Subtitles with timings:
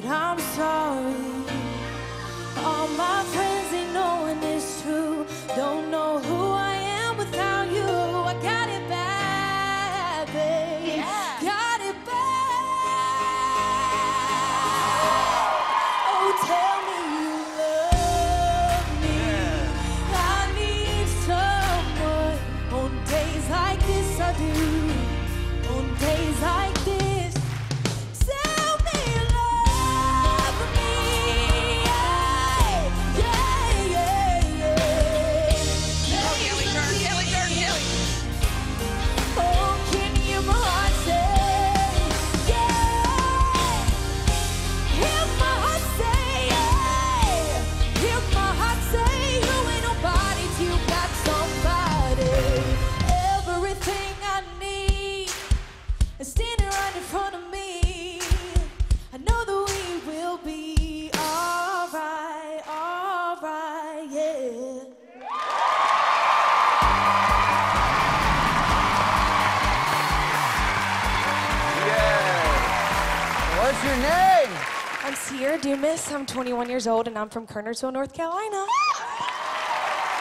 [0.00, 1.14] but I'm sorry.
[2.64, 3.39] All my.
[73.70, 74.50] What's your name?
[75.04, 76.10] I'm Ciera Dumas.
[76.10, 78.66] I'm 21 years old, and I'm from Kernersville, North Carolina.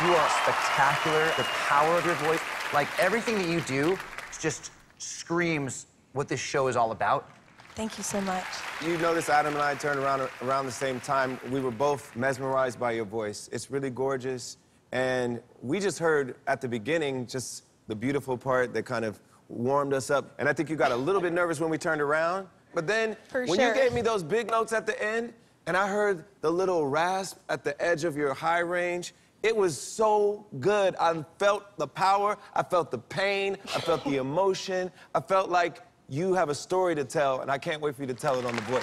[0.00, 1.24] You are spectacular.
[1.36, 2.38] The power of your voice,
[2.72, 3.98] like everything that you do,
[4.40, 7.30] just screams what this show is all about.
[7.74, 8.44] Thank you so much.
[8.80, 11.40] You notice Adam and I turned around around the same time.
[11.50, 13.48] We were both mesmerized by your voice.
[13.50, 14.56] It's really gorgeous.
[14.92, 19.94] And we just heard at the beginning just the beautiful part that kind of warmed
[19.94, 20.32] us up.
[20.38, 22.46] And I think you got a little bit nervous when we turned around.
[22.74, 23.68] But then For when sure.
[23.68, 25.32] you gave me those big notes at the end,
[25.66, 29.78] and I heard the little rasp at the edge of your high range, it was
[29.80, 30.94] so good.
[31.00, 34.90] I felt the power, I felt the pain, I felt the emotion.
[35.14, 38.08] I felt like you have a story to tell, and I can't wait for you
[38.08, 38.82] to tell it on The Voice.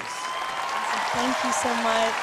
[1.13, 2.13] Thank you so much.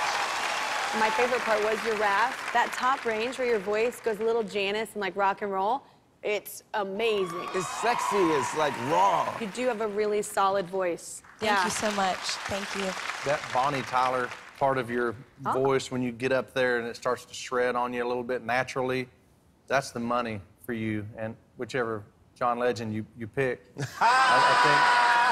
[0.98, 2.34] My favorite part was your rap.
[2.52, 5.82] That top range where your voice goes a little Janis and like rock and roll.
[6.26, 7.46] It's amazing.
[7.54, 9.32] It's sexy, it's like raw.
[9.40, 11.22] You do have a really solid voice.
[11.38, 12.16] Thank you so much.
[12.18, 12.90] Thank you.
[13.24, 14.28] That Bonnie Tyler
[14.58, 15.14] part of your
[15.46, 15.52] Oh.
[15.52, 18.24] voice when you get up there and it starts to shred on you a little
[18.24, 19.08] bit naturally,
[19.68, 21.06] that's the money for you.
[21.16, 22.02] And whichever
[22.34, 23.64] John Legend you, you pick,
[24.00, 25.22] I,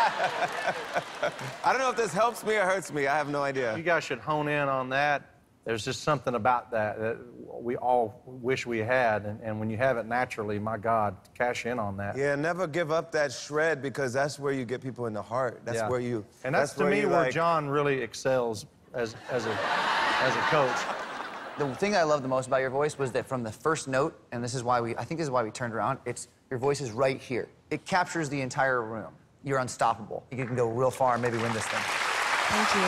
[1.65, 3.09] I don't know if this helps me or hurts me.
[3.09, 3.77] I have no idea.
[3.77, 5.23] you guys should hone in on that.
[5.65, 7.17] There's just something about that that
[7.63, 9.25] we all wish we had.
[9.25, 12.19] And, and when you have it naturally, my God, cash in on that.
[12.19, 15.63] Yeah, never give up that shred because that's where you get people in the heart.
[15.65, 15.89] That's Yeah.
[15.89, 16.27] where you.
[16.45, 19.59] And that's, to where me you, where like- John really excels as, as, a,
[20.21, 20.77] as a coach.
[21.57, 24.21] The thing I love the most about your voice was that from the first note,
[24.33, 26.59] and this is why we, I think this is why we turned around, it's your
[26.59, 27.49] voice is right here.
[27.71, 29.13] It captures the entire room.
[29.45, 30.25] You're unstoppable.
[30.31, 31.81] You can go real far and maybe win this thing.
[31.81, 32.81] Thank you.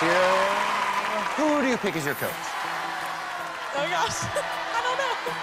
[0.00, 0.77] Ciera,
[1.36, 2.30] who do you pick as your coach?
[3.74, 4.22] Oh gosh.
[4.74, 5.14] I don't know.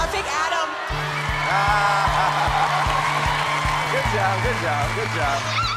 [0.00, 0.68] I pick Adam.
[3.88, 5.67] Good job, good job, good job.